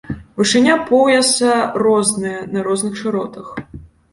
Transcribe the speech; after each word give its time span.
Вышыня 0.35 0.77
пояса 0.87 1.53
розная 1.83 2.41
на 2.53 2.63
розных 2.67 2.97
шыротах. 3.03 3.55